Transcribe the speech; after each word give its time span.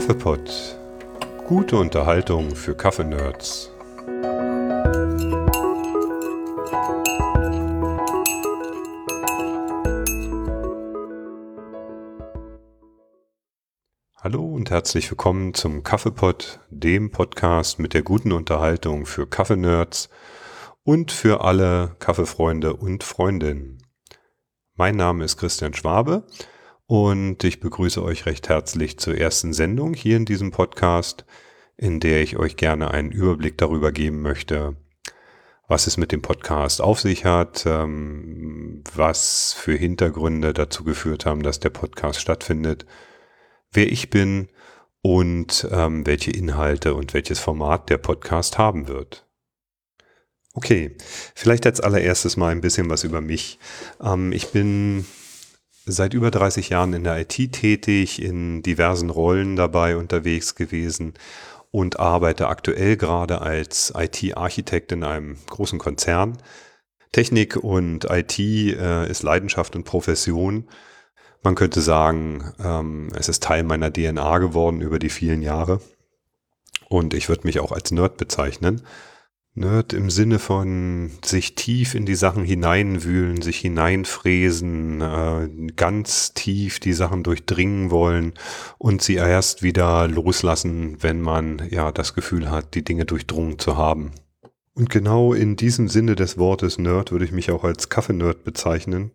Kaffeepott. 0.00 0.78
Gute 1.46 1.76
Unterhaltung 1.76 2.56
für 2.56 2.74
Kaffeenerds. 2.74 3.70
Hallo 14.16 14.42
und 14.42 14.70
herzlich 14.70 15.10
willkommen 15.10 15.52
zum 15.52 15.82
Kaffeepott, 15.82 16.60
dem 16.70 17.10
Podcast 17.10 17.78
mit 17.78 17.92
der 17.92 18.02
guten 18.02 18.32
Unterhaltung 18.32 19.04
für 19.04 19.26
Kaffeenerds 19.26 20.08
und 20.82 21.12
für 21.12 21.44
alle 21.44 21.94
Kaffeefreunde 21.98 22.74
und 22.74 23.04
Freundinnen. 23.04 23.82
Mein 24.76 24.96
Name 24.96 25.24
ist 25.24 25.36
Christian 25.36 25.74
Schwabe 25.74 26.24
und 26.90 27.44
ich 27.44 27.60
begrüße 27.60 28.02
euch 28.02 28.26
recht 28.26 28.48
herzlich 28.48 28.98
zur 28.98 29.16
ersten 29.16 29.52
Sendung 29.52 29.94
hier 29.94 30.16
in 30.16 30.24
diesem 30.24 30.50
Podcast, 30.50 31.24
in 31.76 32.00
der 32.00 32.20
ich 32.20 32.36
euch 32.36 32.56
gerne 32.56 32.90
einen 32.90 33.12
Überblick 33.12 33.56
darüber 33.58 33.92
geben 33.92 34.22
möchte, 34.22 34.74
was 35.68 35.86
es 35.86 35.98
mit 35.98 36.10
dem 36.10 36.20
Podcast 36.20 36.80
auf 36.80 36.98
sich 36.98 37.24
hat, 37.24 37.64
ähm, 37.64 38.82
was 38.92 39.52
für 39.52 39.74
Hintergründe 39.74 40.52
dazu 40.52 40.82
geführt 40.82 41.26
haben, 41.26 41.44
dass 41.44 41.60
der 41.60 41.70
Podcast 41.70 42.20
stattfindet, 42.20 42.86
wer 43.70 43.86
ich 43.86 44.10
bin 44.10 44.48
und 45.00 45.68
ähm, 45.70 46.04
welche 46.08 46.32
Inhalte 46.32 46.94
und 46.96 47.14
welches 47.14 47.38
Format 47.38 47.88
der 47.88 47.98
Podcast 47.98 48.58
haben 48.58 48.88
wird. 48.88 49.28
Okay, 50.54 50.96
vielleicht 51.36 51.66
als 51.66 51.80
allererstes 51.80 52.36
mal 52.36 52.48
ein 52.48 52.60
bisschen 52.60 52.90
was 52.90 53.04
über 53.04 53.20
mich. 53.20 53.60
Ähm, 54.02 54.32
ich 54.32 54.48
bin 54.48 55.06
seit 55.90 56.14
über 56.14 56.30
30 56.30 56.70
Jahren 56.70 56.92
in 56.92 57.04
der 57.04 57.18
IT 57.18 57.52
tätig, 57.52 58.22
in 58.22 58.62
diversen 58.62 59.10
Rollen 59.10 59.56
dabei 59.56 59.96
unterwegs 59.96 60.54
gewesen 60.54 61.14
und 61.70 62.00
arbeite 62.00 62.48
aktuell 62.48 62.96
gerade 62.96 63.40
als 63.40 63.92
IT-Architekt 63.96 64.92
in 64.92 65.04
einem 65.04 65.36
großen 65.46 65.78
Konzern. 65.78 66.38
Technik 67.12 67.56
und 67.56 68.04
IT 68.10 68.38
äh, 68.38 69.08
ist 69.10 69.22
Leidenschaft 69.22 69.74
und 69.76 69.84
Profession. 69.84 70.68
Man 71.42 71.54
könnte 71.54 71.80
sagen, 71.80 72.52
ähm, 72.62 73.08
es 73.14 73.28
ist 73.28 73.42
Teil 73.42 73.62
meiner 73.62 73.92
DNA 73.92 74.38
geworden 74.38 74.80
über 74.80 74.98
die 74.98 75.08
vielen 75.08 75.42
Jahre. 75.42 75.80
Und 76.88 77.14
ich 77.14 77.28
würde 77.28 77.46
mich 77.46 77.60
auch 77.60 77.72
als 77.72 77.90
Nerd 77.90 78.16
bezeichnen. 78.16 78.82
Nerd 79.54 79.92
im 79.92 80.10
Sinne 80.10 80.38
von 80.38 81.10
sich 81.24 81.56
tief 81.56 81.96
in 81.96 82.06
die 82.06 82.14
Sachen 82.14 82.44
hineinwühlen, 82.44 83.42
sich 83.42 83.58
hineinfräsen, 83.58 85.00
äh, 85.00 85.48
ganz 85.74 86.34
tief 86.34 86.78
die 86.78 86.92
Sachen 86.92 87.24
durchdringen 87.24 87.90
wollen 87.90 88.34
und 88.78 89.02
sie 89.02 89.14
erst 89.16 89.64
wieder 89.64 90.06
loslassen, 90.06 90.98
wenn 91.00 91.20
man 91.20 91.62
ja 91.68 91.90
das 91.90 92.14
Gefühl 92.14 92.50
hat, 92.50 92.74
die 92.74 92.84
Dinge 92.84 93.06
durchdrungen 93.06 93.58
zu 93.58 93.76
haben. 93.76 94.12
Und 94.74 94.88
genau 94.88 95.34
in 95.34 95.56
diesem 95.56 95.88
Sinne 95.88 96.14
des 96.14 96.38
Wortes 96.38 96.78
Nerd 96.78 97.10
würde 97.10 97.24
ich 97.24 97.32
mich 97.32 97.50
auch 97.50 97.64
als 97.64 97.88
Kaffeenerd 97.88 98.44
bezeichnen. 98.44 99.10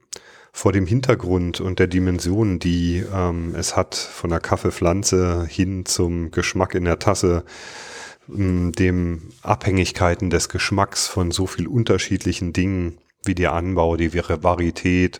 Vor 0.51 0.73
dem 0.73 0.85
Hintergrund 0.85 1.59
und 1.59 1.79
der 1.79 1.87
Dimension, 1.87 2.59
die 2.59 3.03
ähm, 3.13 3.55
es 3.57 3.75
hat, 3.75 3.95
von 3.95 4.29
der 4.29 4.39
Kaffeepflanze 4.41 5.45
hin 5.49 5.85
zum 5.85 6.31
Geschmack 6.31 6.75
in 6.75 6.85
der 6.85 6.99
Tasse, 6.99 7.45
dem 8.27 9.29
Abhängigkeiten 9.41 10.29
des 10.29 10.49
Geschmacks 10.49 11.07
von 11.07 11.31
so 11.31 11.47
viel 11.47 11.67
unterschiedlichen 11.67 12.53
Dingen 12.53 12.97
wie 13.23 13.35
der 13.35 13.53
Anbau, 13.53 13.97
die 13.97 14.13
Varietät 14.13 15.19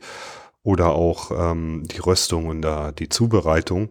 oder 0.63 0.93
auch 0.93 1.31
ähm, 1.31 1.83
die 1.85 1.99
Röstung 1.99 2.47
und 2.47 2.61
da 2.61 2.91
die 2.91 3.09
Zubereitung, 3.09 3.89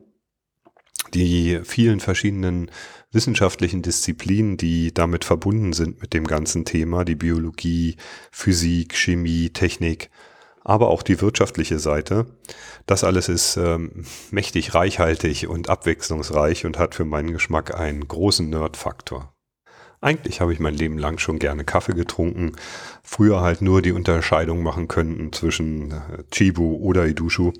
die 1.12 1.60
vielen 1.64 2.00
verschiedenen 2.00 2.70
wissenschaftlichen 3.12 3.82
Disziplinen, 3.82 4.56
die 4.56 4.92
damit 4.92 5.25
verbunden 5.25 5.72
sind 5.72 6.02
mit 6.02 6.12
dem 6.14 6.26
ganzen 6.26 6.64
Thema, 6.64 7.04
die 7.04 7.14
Biologie, 7.14 7.96
Physik, 8.32 8.96
Chemie, 8.96 9.50
Technik, 9.50 10.10
aber 10.64 10.88
auch 10.88 11.02
die 11.02 11.20
wirtschaftliche 11.20 11.78
Seite. 11.78 12.26
Das 12.86 13.04
alles 13.04 13.28
ist 13.28 13.56
ähm, 13.56 14.04
mächtig 14.30 14.75
reichhaltig 14.75 15.47
und 15.47 15.69
abwechslungsreich 15.69 16.66
und 16.66 16.78
hat 16.78 16.94
für 16.94 17.04
meinen 17.04 17.32
Geschmack 17.32 17.78
einen 17.78 18.08
großen 18.08 18.48
Nerd-Faktor. 18.48 19.34
Eigentlich 20.00 20.42
habe 20.42 20.52
ich 20.52 20.60
mein 20.60 20.75
Leben 20.75 20.98
lang 20.98 21.16
schon 21.16 21.38
gerne 21.38 21.64
Kaffee 21.64 21.94
getrunken, 21.94 22.52
früher 23.02 23.41
halt 23.41 23.62
nur 23.62 23.80
die 23.80 23.92
Unterscheidung 23.92 24.62
machen 24.62 24.86
könnten 24.86 25.32
zwischen 25.32 25.92
äh, 25.92 26.25
Chibu 26.30 26.76
oder 26.76 27.06
Idushu, 27.06 27.52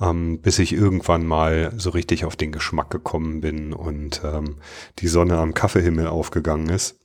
ähm, 0.00 0.40
bis 0.40 0.58
ich 0.58 0.72
irgendwann 0.72 1.24
mal 1.24 1.72
so 1.76 1.90
richtig 1.90 2.24
auf 2.24 2.34
den 2.34 2.50
Geschmack 2.50 2.90
gekommen 2.90 3.40
bin 3.40 3.72
und 3.72 4.20
ähm, 4.24 4.56
die 4.98 5.06
Sonne 5.06 5.38
am 5.38 5.54
Kaffeehimmel 5.54 6.08
aufgegangen 6.08 6.70
ist. 6.70 6.98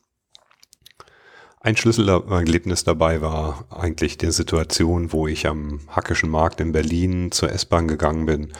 Ein 1.63 1.77
Schlüsselerlebnis 1.77 2.83
dabei 2.83 3.21
war 3.21 3.65
eigentlich 3.69 4.17
die 4.17 4.31
Situation, 4.31 5.13
wo 5.13 5.27
ich 5.27 5.47
am 5.47 5.79
Hackischen 5.89 6.31
Markt 6.31 6.59
in 6.59 6.71
Berlin 6.71 7.31
zur 7.31 7.51
S-Bahn 7.51 7.87
gegangen 7.87 8.25
bin 8.25 8.53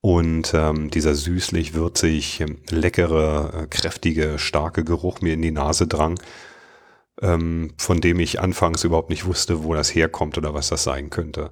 und 0.00 0.54
ähm, 0.54 0.90
dieser 0.90 1.14
süßlich, 1.14 1.74
würzig, 1.74 2.42
leckere, 2.70 3.64
äh, 3.64 3.66
kräftige, 3.66 4.38
starke 4.38 4.84
Geruch 4.84 5.20
mir 5.20 5.34
in 5.34 5.42
die 5.42 5.50
Nase 5.50 5.86
drang, 5.86 6.18
ähm, 7.20 7.74
von 7.76 8.00
dem 8.00 8.20
ich 8.20 8.40
anfangs 8.40 8.84
überhaupt 8.84 9.10
nicht 9.10 9.26
wusste, 9.26 9.62
wo 9.62 9.74
das 9.74 9.94
herkommt 9.94 10.38
oder 10.38 10.54
was 10.54 10.68
das 10.68 10.82
sein 10.82 11.10
könnte 11.10 11.50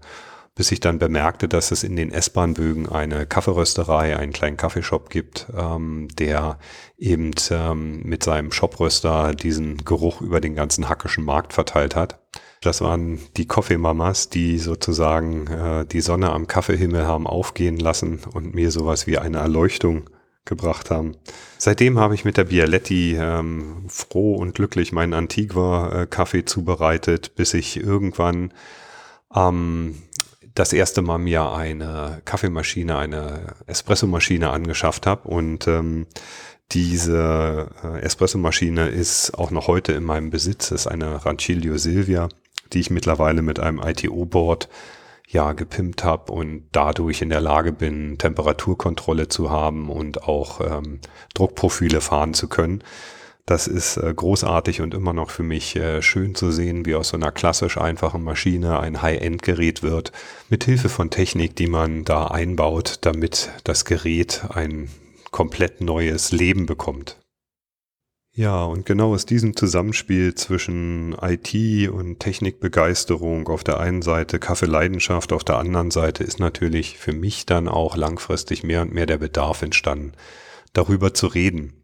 bis 0.54 0.70
ich 0.70 0.80
dann 0.80 0.98
bemerkte, 0.98 1.48
dass 1.48 1.72
es 1.72 1.82
in 1.82 1.96
den 1.96 2.12
S-Bahn-Bögen 2.12 2.88
eine 2.88 3.26
Kaffeerösterei, 3.26 4.16
einen 4.16 4.32
kleinen 4.32 4.56
Kaffeeshop 4.56 5.10
gibt, 5.10 5.46
ähm, 5.56 6.08
der 6.18 6.58
eben 6.96 7.32
ähm, 7.50 8.02
mit 8.04 8.22
seinem 8.22 8.52
Shopröster 8.52 9.34
diesen 9.34 9.84
Geruch 9.84 10.20
über 10.20 10.40
den 10.40 10.54
ganzen 10.54 10.88
hackischen 10.88 11.24
Markt 11.24 11.52
verteilt 11.52 11.96
hat. 11.96 12.20
Das 12.60 12.80
waren 12.80 13.18
die 13.36 13.46
Kaffeemamas, 13.46 14.30
die 14.30 14.58
sozusagen 14.58 15.46
äh, 15.48 15.86
die 15.86 16.00
Sonne 16.00 16.32
am 16.32 16.46
Kaffeehimmel 16.46 17.04
haben 17.04 17.26
aufgehen 17.26 17.78
lassen 17.78 18.20
und 18.32 18.54
mir 18.54 18.70
sowas 18.70 19.06
wie 19.06 19.18
eine 19.18 19.38
Erleuchtung 19.38 20.08
gebracht 20.44 20.90
haben. 20.90 21.16
Seitdem 21.58 21.98
habe 21.98 22.14
ich 22.14 22.24
mit 22.24 22.36
der 22.36 22.44
Bialetti 22.44 23.16
ähm, 23.18 23.86
froh 23.88 24.34
und 24.34 24.54
glücklich 24.54 24.92
meinen 24.92 25.14
Antigua-Kaffee 25.14 26.40
äh, 26.40 26.44
zubereitet, 26.44 27.34
bis 27.34 27.54
ich 27.54 27.78
irgendwann 27.78 28.52
ähm, 29.34 29.96
das 30.54 30.72
erste 30.72 31.02
Mal 31.02 31.18
mir 31.18 31.52
eine 31.52 32.22
Kaffeemaschine, 32.24 32.96
eine 32.96 33.54
Espressomaschine 33.66 34.50
angeschafft 34.50 35.06
habe 35.06 35.28
und 35.28 35.66
ähm, 35.66 36.06
diese 36.72 37.68
äh, 37.82 38.00
Espressomaschine 38.00 38.88
ist 38.88 39.32
auch 39.38 39.50
noch 39.50 39.66
heute 39.66 39.92
in 39.92 40.04
meinem 40.04 40.30
Besitz. 40.30 40.70
Das 40.70 40.82
ist 40.82 40.86
eine 40.86 41.24
Rancilio 41.24 41.76
Silvia, 41.76 42.28
die 42.72 42.80
ich 42.80 42.90
mittlerweile 42.90 43.42
mit 43.42 43.60
einem 43.60 43.80
ITO-Board 43.80 44.68
ja 45.28 45.52
gepimpt 45.52 46.04
habe 46.04 46.32
und 46.32 46.64
dadurch 46.72 47.22
in 47.22 47.28
der 47.28 47.40
Lage 47.40 47.72
bin, 47.72 48.18
Temperaturkontrolle 48.18 49.28
zu 49.28 49.50
haben 49.50 49.90
und 49.90 50.24
auch 50.24 50.60
ähm, 50.60 51.00
Druckprofile 51.34 52.00
fahren 52.00 52.34
zu 52.34 52.48
können. 52.48 52.82
Das 53.46 53.66
ist 53.66 53.98
äh, 53.98 54.12
großartig 54.14 54.80
und 54.80 54.94
immer 54.94 55.12
noch 55.12 55.30
für 55.30 55.42
mich 55.42 55.76
äh, 55.76 56.00
schön 56.00 56.34
zu 56.34 56.50
sehen, 56.50 56.86
wie 56.86 56.94
aus 56.94 57.08
so 57.08 57.18
einer 57.18 57.30
klassisch 57.30 57.76
einfachen 57.76 58.24
Maschine 58.24 58.80
ein 58.80 59.02
High-End-Gerät 59.02 59.82
wird, 59.82 60.12
mit 60.48 60.64
Hilfe 60.64 60.88
von 60.88 61.10
Technik, 61.10 61.54
die 61.54 61.66
man 61.66 62.04
da 62.04 62.28
einbaut, 62.28 62.98
damit 63.02 63.50
das 63.64 63.84
Gerät 63.84 64.44
ein 64.48 64.88
komplett 65.30 65.82
neues 65.82 66.32
Leben 66.32 66.64
bekommt. 66.64 67.18
Ja, 68.36 68.64
und 68.64 68.86
genau 68.86 69.12
aus 69.12 69.26
diesem 69.26 69.54
Zusammenspiel 69.54 70.34
zwischen 70.34 71.14
IT 71.20 71.88
und 71.90 72.20
Technikbegeisterung 72.20 73.46
auf 73.48 73.62
der 73.62 73.78
einen 73.78 74.02
Seite, 74.02 74.38
Kaffeeleidenschaft 74.38 75.32
auf 75.32 75.44
der 75.44 75.58
anderen 75.58 75.90
Seite 75.90 76.24
ist 76.24 76.40
natürlich 76.40 76.98
für 76.98 77.12
mich 77.12 77.46
dann 77.46 77.68
auch 77.68 77.94
langfristig 77.94 78.64
mehr 78.64 78.82
und 78.82 78.92
mehr 78.92 79.06
der 79.06 79.18
Bedarf 79.18 79.62
entstanden, 79.62 80.12
darüber 80.72 81.14
zu 81.14 81.28
reden 81.28 81.83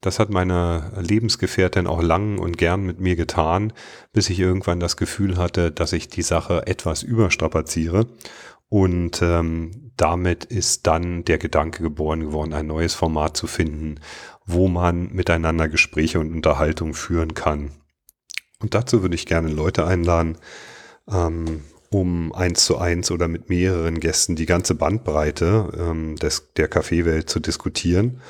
das 0.00 0.20
hat 0.20 0.30
meine 0.30 0.92
Lebensgefährtin 1.00 1.86
auch 1.86 2.02
lang 2.02 2.38
und 2.38 2.56
gern 2.56 2.84
mit 2.84 3.00
mir 3.00 3.16
getan, 3.16 3.72
bis 4.12 4.30
ich 4.30 4.38
irgendwann 4.38 4.78
das 4.78 4.96
Gefühl 4.96 5.36
hatte, 5.36 5.72
dass 5.72 5.92
ich 5.92 6.08
die 6.08 6.22
Sache 6.22 6.66
etwas 6.66 7.02
überstrapaziere. 7.02 8.06
Und 8.68 9.22
ähm, 9.22 9.92
damit 9.96 10.44
ist 10.44 10.86
dann 10.86 11.24
der 11.24 11.38
Gedanke 11.38 11.82
geboren 11.82 12.20
geworden, 12.20 12.52
ein 12.52 12.66
neues 12.66 12.94
Format 12.94 13.36
zu 13.36 13.46
finden, 13.46 13.98
wo 14.46 14.68
man 14.68 15.12
miteinander 15.12 15.68
Gespräche 15.68 16.20
und 16.20 16.32
Unterhaltung 16.32 16.94
führen 16.94 17.34
kann. 17.34 17.72
Und 18.60 18.74
dazu 18.74 19.02
würde 19.02 19.14
ich 19.14 19.26
gerne 19.26 19.48
Leute 19.48 19.86
einladen, 19.86 20.36
ähm, 21.10 21.62
um 21.90 22.32
eins 22.34 22.66
zu 22.66 22.76
eins 22.76 23.10
oder 23.10 23.26
mit 23.26 23.48
mehreren 23.48 23.98
Gästen 23.98 24.36
die 24.36 24.46
ganze 24.46 24.74
Bandbreite 24.74 25.72
ähm, 25.76 26.16
des, 26.16 26.52
der 26.56 26.68
Kaffeewelt 26.68 27.30
zu 27.30 27.40
diskutieren 27.40 28.20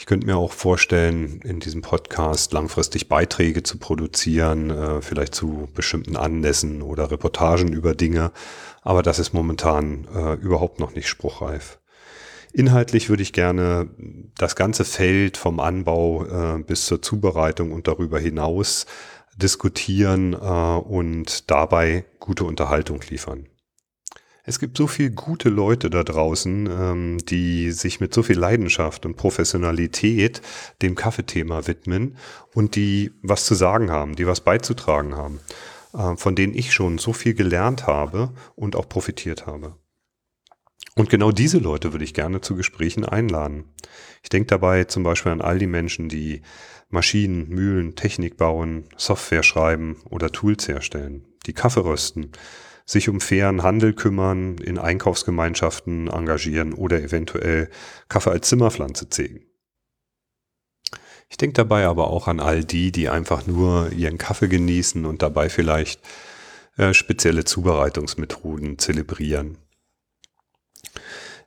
ich 0.00 0.06
könnte 0.06 0.26
mir 0.26 0.38
auch 0.38 0.52
vorstellen, 0.52 1.42
in 1.44 1.60
diesem 1.60 1.82
Podcast 1.82 2.54
langfristig 2.54 3.10
Beiträge 3.10 3.62
zu 3.62 3.76
produzieren, 3.76 4.70
äh, 4.70 5.02
vielleicht 5.02 5.34
zu 5.34 5.68
bestimmten 5.74 6.16
Anlässen 6.16 6.80
oder 6.80 7.10
Reportagen 7.10 7.70
über 7.70 7.94
Dinge. 7.94 8.32
Aber 8.80 9.02
das 9.02 9.18
ist 9.18 9.34
momentan 9.34 10.08
äh, 10.14 10.34
überhaupt 10.36 10.80
noch 10.80 10.94
nicht 10.94 11.06
spruchreif. 11.06 11.78
Inhaltlich 12.54 13.10
würde 13.10 13.22
ich 13.22 13.34
gerne 13.34 13.90
das 14.38 14.56
ganze 14.56 14.86
Feld 14.86 15.36
vom 15.36 15.60
Anbau 15.60 16.24
äh, 16.24 16.62
bis 16.62 16.86
zur 16.86 17.02
Zubereitung 17.02 17.70
und 17.70 17.86
darüber 17.86 18.18
hinaus 18.18 18.86
diskutieren 19.36 20.32
äh, 20.32 20.36
und 20.36 21.50
dabei 21.50 22.06
gute 22.20 22.44
Unterhaltung 22.44 23.02
liefern. 23.10 23.49
Es 24.44 24.58
gibt 24.58 24.76
so 24.76 24.86
viele 24.86 25.10
gute 25.10 25.48
Leute 25.48 25.90
da 25.90 26.02
draußen, 26.02 26.66
ähm, 26.66 27.18
die 27.18 27.72
sich 27.72 28.00
mit 28.00 28.14
so 28.14 28.22
viel 28.22 28.38
Leidenschaft 28.38 29.04
und 29.04 29.16
Professionalität 29.16 30.40
dem 30.82 30.94
Kaffeethema 30.94 31.66
widmen 31.66 32.16
und 32.54 32.76
die 32.76 33.12
was 33.22 33.44
zu 33.44 33.54
sagen 33.54 33.90
haben, 33.90 34.16
die 34.16 34.26
was 34.26 34.40
beizutragen 34.40 35.16
haben, 35.16 35.40
äh, 35.92 36.16
von 36.16 36.34
denen 36.34 36.54
ich 36.54 36.72
schon 36.72 36.98
so 36.98 37.12
viel 37.12 37.34
gelernt 37.34 37.86
habe 37.86 38.32
und 38.56 38.76
auch 38.76 38.88
profitiert 38.88 39.46
habe. 39.46 39.76
Und 40.96 41.08
genau 41.08 41.30
diese 41.30 41.58
Leute 41.58 41.92
würde 41.92 42.04
ich 42.04 42.14
gerne 42.14 42.40
zu 42.40 42.56
Gesprächen 42.56 43.04
einladen. 43.04 43.64
Ich 44.22 44.28
denke 44.28 44.48
dabei 44.48 44.84
zum 44.84 45.02
Beispiel 45.02 45.32
an 45.32 45.40
all 45.40 45.58
die 45.58 45.66
Menschen, 45.66 46.08
die 46.08 46.42
Maschinen, 46.88 47.48
Mühlen, 47.48 47.94
Technik 47.94 48.36
bauen, 48.36 48.84
Software 48.96 49.44
schreiben 49.44 49.96
oder 50.08 50.32
Tools 50.32 50.66
herstellen, 50.66 51.26
die 51.46 51.52
Kaffee 51.52 51.84
rösten, 51.84 52.32
sich 52.90 53.08
um 53.08 53.20
fairen 53.20 53.62
Handel 53.62 53.92
kümmern, 53.92 54.58
in 54.58 54.76
Einkaufsgemeinschaften 54.76 56.08
engagieren 56.08 56.74
oder 56.74 57.00
eventuell 57.00 57.70
Kaffee 58.08 58.32
als 58.32 58.48
Zimmerpflanze 58.48 59.08
zählen. 59.08 59.44
Ich 61.28 61.36
denke 61.36 61.54
dabei 61.54 61.86
aber 61.86 62.10
auch 62.10 62.26
an 62.26 62.40
all 62.40 62.64
die, 62.64 62.90
die 62.90 63.08
einfach 63.08 63.46
nur 63.46 63.92
ihren 63.92 64.18
Kaffee 64.18 64.48
genießen 64.48 65.06
und 65.06 65.22
dabei 65.22 65.48
vielleicht 65.48 66.00
äh, 66.76 66.92
spezielle 66.92 67.44
Zubereitungsmethoden 67.44 68.78
zelebrieren. 68.78 69.58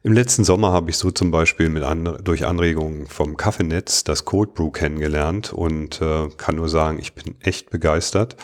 Im 0.05 0.11
letzten 0.11 0.43
Sommer 0.43 0.73
habe 0.73 0.89
ich 0.89 0.97
so 0.97 1.11
zum 1.11 1.31
Beispiel 1.31 1.69
mit 1.69 1.83
an, 1.83 2.17
durch 2.21 2.45
Anregungen 2.45 3.07
vom 3.07 3.37
Kaffeenetz 3.37 4.03
das 4.03 4.25
Cold 4.25 4.53
Brew 4.53 4.69
kennengelernt 4.69 5.53
und 5.53 6.01
äh, 6.01 6.27
kann 6.35 6.57
nur 6.57 6.67
sagen, 6.67 6.99
ich 6.99 7.13
bin 7.13 7.35
echt 7.39 7.69
begeistert. 7.69 8.35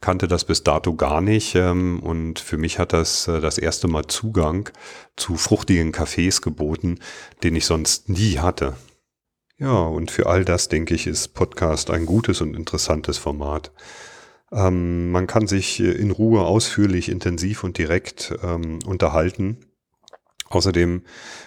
Kannte 0.00 0.28
das 0.28 0.44
bis 0.44 0.62
dato 0.62 0.94
gar 0.94 1.20
nicht 1.20 1.56
ähm, 1.56 1.98
und 2.04 2.38
für 2.38 2.56
mich 2.56 2.78
hat 2.78 2.92
das 2.92 3.26
äh, 3.26 3.40
das 3.40 3.58
erste 3.58 3.88
Mal 3.88 4.06
Zugang 4.06 4.70
zu 5.16 5.34
fruchtigen 5.34 5.90
Kaffees 5.90 6.40
geboten, 6.40 7.00
den 7.42 7.56
ich 7.56 7.66
sonst 7.66 8.08
nie 8.08 8.38
hatte. 8.38 8.76
Ja, 9.58 9.76
und 9.76 10.12
für 10.12 10.26
all 10.26 10.44
das 10.44 10.68
denke 10.68 10.94
ich, 10.94 11.08
ist 11.08 11.34
Podcast 11.34 11.90
ein 11.90 12.06
gutes 12.06 12.40
und 12.40 12.54
interessantes 12.54 13.18
Format. 13.18 13.72
Ähm, 14.52 15.10
man 15.10 15.26
kann 15.26 15.48
sich 15.48 15.80
äh, 15.80 15.90
in 15.90 16.12
Ruhe 16.12 16.42
ausführlich, 16.42 17.08
intensiv 17.08 17.64
und 17.64 17.76
direkt 17.76 18.38
ähm, 18.44 18.78
unterhalten 18.86 19.67
Außerdem 20.50 21.02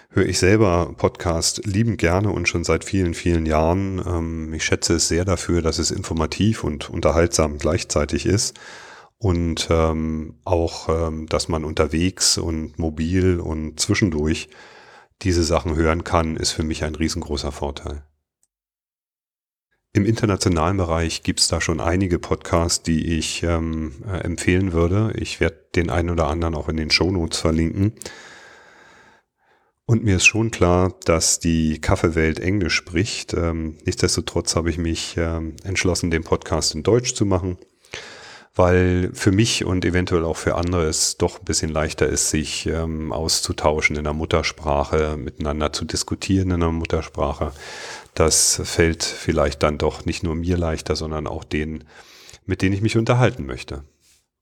höre 0.09 0.25
ich 0.25 0.38
selber 0.38 0.94
Podcast 0.95 1.65
liebend 1.65 1.98
gerne 1.98 2.30
und 2.30 2.48
schon 2.48 2.63
seit 2.63 2.83
vielen, 2.83 3.13
vielen 3.13 3.45
Jahren. 3.45 4.01
Ähm, 4.06 4.53
ich 4.53 4.63
schätze 4.63 4.95
es 4.95 5.07
sehr 5.07 5.25
dafür, 5.25 5.62
dass 5.62 5.80
es 5.80 5.92
informativ 5.92 6.63
und 6.63 6.89
unterhaltsam 6.89 7.57
gleichzeitig 7.57 8.25
ist. 8.25 8.59
Und 9.18 9.68
ähm, 9.69 10.36
auch, 10.45 10.89
ähm, 10.89 11.27
dass 11.27 11.48
man 11.48 11.63
unterwegs 11.63 12.38
und 12.38 12.80
mobil 12.80 13.39
und 13.39 13.80
zwischendurch 13.80 14.50
diese 15.21 15.44
Sachen 15.44 15.75
hören 15.75 16.04
kann, 16.04 16.38
ist 16.38 16.51
für 16.51 16.63
mich 16.63 16.83
ein 16.83 16.95
riesengroßer 16.95 17.51
Vorteil. 17.51 18.04
Im 19.94 20.06
internationalen 20.06 20.77
Bereich 20.77 21.21
gibt 21.21 21.42
es 21.42 21.50
da 21.50 21.59
schon 21.59 21.81
einige 21.81 22.18
Podcasts, 22.18 22.81
die 22.81 23.18
ich 23.18 23.44
ähm, 23.44 24.04
äh, 24.07 24.19
empfehlen 24.19 24.71
würde. 24.74 25.13
Ich 25.18 25.39
werde 25.39 25.57
den 25.75 25.89
einen 25.89 26.09
oder 26.09 26.27
anderen 26.27 26.56
auch 26.56 26.69
in 26.69 26.77
den 26.77 26.92
Shownotes 26.92 27.39
verlinken. 27.39 27.94
Und 29.91 30.05
mir 30.05 30.15
ist 30.15 30.25
schon 30.25 30.51
klar, 30.51 30.93
dass 31.03 31.39
die 31.39 31.81
Kaffeewelt 31.81 32.39
Englisch 32.39 32.75
spricht. 32.75 33.33
Ähm, 33.33 33.75
nichtsdestotrotz 33.83 34.55
habe 34.55 34.69
ich 34.69 34.77
mich 34.77 35.15
ähm, 35.17 35.57
entschlossen, 35.65 36.11
den 36.11 36.23
Podcast 36.23 36.73
in 36.73 36.81
Deutsch 36.81 37.13
zu 37.13 37.25
machen, 37.25 37.57
weil 38.55 39.09
für 39.13 39.33
mich 39.33 39.65
und 39.65 39.83
eventuell 39.83 40.23
auch 40.23 40.38
für 40.38 40.55
andere 40.55 40.85
es 40.85 41.17
doch 41.17 41.39
ein 41.39 41.43
bisschen 41.43 41.71
leichter 41.71 42.07
ist, 42.07 42.29
sich 42.29 42.67
ähm, 42.67 43.11
auszutauschen 43.11 43.97
in 43.97 44.05
der 44.05 44.13
Muttersprache, 44.13 45.17
miteinander 45.17 45.73
zu 45.73 45.83
diskutieren 45.83 46.51
in 46.51 46.61
der 46.61 46.71
Muttersprache. 46.71 47.51
Das 48.13 48.61
fällt 48.63 49.03
vielleicht 49.03 49.61
dann 49.61 49.77
doch 49.77 50.05
nicht 50.05 50.23
nur 50.23 50.35
mir 50.35 50.55
leichter, 50.55 50.95
sondern 50.95 51.27
auch 51.27 51.44
denen, 51.44 51.83
mit 52.45 52.61
denen 52.61 52.75
ich 52.75 52.81
mich 52.81 52.95
unterhalten 52.95 53.45
möchte. 53.45 53.83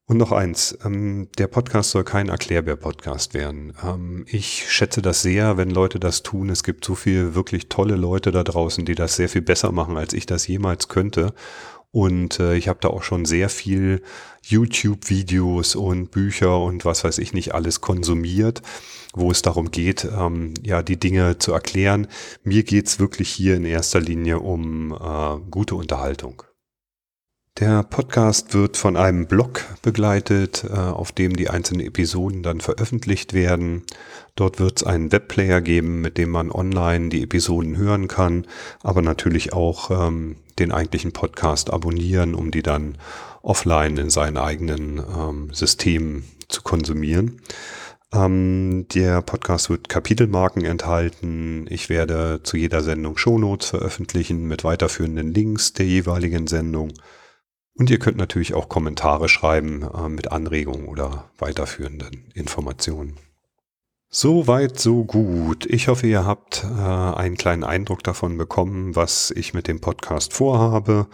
Und 0.09 0.17
noch 0.17 0.31
eins, 0.31 0.75
ähm, 0.83 1.27
der 1.37 1.45
Podcast 1.45 1.91
soll 1.91 2.03
kein 2.03 2.29
Erklärbär-Podcast 2.29 3.35
werden. 3.35 3.73
Ähm, 3.85 4.25
ich 4.27 4.65
schätze 4.67 5.03
das 5.03 5.21
sehr, 5.21 5.55
wenn 5.57 5.69
Leute 5.69 5.99
das 5.99 6.23
tun. 6.23 6.49
Es 6.49 6.63
gibt 6.63 6.83
so 6.83 6.95
viele 6.95 7.35
wirklich 7.35 7.69
tolle 7.69 7.95
Leute 7.95 8.31
da 8.31 8.43
draußen, 8.43 8.85
die 8.85 8.95
das 8.95 9.17
sehr 9.17 9.29
viel 9.29 9.43
besser 9.43 9.71
machen, 9.71 9.97
als 9.97 10.13
ich 10.13 10.25
das 10.25 10.47
jemals 10.47 10.87
könnte. 10.87 11.35
Und 11.91 12.39
äh, 12.39 12.55
ich 12.55 12.67
habe 12.67 12.79
da 12.81 12.87
auch 12.87 13.03
schon 13.03 13.25
sehr 13.25 13.49
viel 13.49 14.01
YouTube-Videos 14.41 15.75
und 15.75 16.09
Bücher 16.09 16.57
und 16.59 16.85
was 16.85 17.03
weiß 17.03 17.19
ich 17.19 17.33
nicht 17.33 17.53
alles 17.53 17.79
konsumiert, 17.79 18.63
wo 19.13 19.29
es 19.29 19.43
darum 19.43 19.69
geht, 19.69 20.05
ähm, 20.05 20.55
ja, 20.63 20.81
die 20.81 20.99
Dinge 20.99 21.37
zu 21.37 21.53
erklären. 21.53 22.07
Mir 22.43 22.63
geht's 22.63 22.97
wirklich 22.97 23.29
hier 23.29 23.57
in 23.57 23.63
erster 23.63 23.99
Linie 23.99 24.39
um 24.39 24.91
äh, 24.91 25.39
gute 25.51 25.75
Unterhaltung. 25.75 26.48
Der 27.59 27.83
Podcast 27.83 28.53
wird 28.53 28.77
von 28.77 28.95
einem 28.95 29.25
Blog 29.25 29.65
begleitet, 29.81 30.63
äh, 30.63 30.77
auf 30.77 31.11
dem 31.11 31.35
die 31.35 31.49
einzelnen 31.49 31.85
Episoden 31.85 32.41
dann 32.41 32.61
veröffentlicht 32.61 33.33
werden. 33.33 33.83
Dort 34.37 34.61
wird 34.61 34.77
es 34.77 34.87
einen 34.87 35.11
Webplayer 35.11 35.59
geben, 35.59 35.99
mit 35.99 36.17
dem 36.17 36.29
man 36.29 36.51
online 36.51 37.09
die 37.09 37.21
Episoden 37.21 37.75
hören 37.75 38.07
kann, 38.07 38.47
aber 38.81 39.01
natürlich 39.01 39.51
auch 39.51 39.91
ähm, 39.91 40.37
den 40.57 40.71
eigentlichen 40.71 41.11
Podcast 41.11 41.69
abonnieren, 41.69 42.33
um 42.33 42.49
die 42.49 42.63
dann 42.63 42.97
offline 43.41 43.97
in 43.97 44.09
seinen 44.09 44.37
eigenen 44.37 44.99
ähm, 44.99 45.49
Systemen 45.51 46.23
zu 46.47 46.61
konsumieren. 46.61 47.41
Ähm, 48.13 48.85
der 48.93 49.21
Podcast 49.21 49.69
wird 49.69 49.89
Kapitelmarken 49.89 50.63
enthalten. 50.63 51.65
Ich 51.69 51.89
werde 51.89 52.39
zu 52.41 52.55
jeder 52.55 52.81
Sendung 52.83 53.17
Shownotes 53.17 53.67
veröffentlichen 53.67 54.47
mit 54.47 54.63
weiterführenden 54.63 55.33
Links 55.33 55.73
der 55.73 55.87
jeweiligen 55.87 56.47
Sendung. 56.47 56.93
Und 57.79 57.89
ihr 57.89 57.97
könnt 57.97 58.17
natürlich 58.17 58.53
auch 58.53 58.67
Kommentare 58.67 59.29
schreiben 59.29 59.83
äh, 59.83 60.09
mit 60.09 60.33
Anregungen 60.33 60.89
oder 60.89 61.29
weiterführenden 61.37 62.25
Informationen. 62.33 63.15
So 64.09 64.47
weit, 64.47 64.77
so 64.77 65.05
gut. 65.05 65.65
Ich 65.65 65.87
hoffe, 65.87 66.05
ihr 66.05 66.25
habt 66.25 66.65
äh, 66.65 66.67
einen 66.67 67.37
kleinen 67.37 67.63
Eindruck 67.63 68.03
davon 68.03 68.37
bekommen, 68.37 68.97
was 68.97 69.31
ich 69.31 69.53
mit 69.53 69.67
dem 69.69 69.79
Podcast 69.79 70.33
vorhabe. 70.33 71.07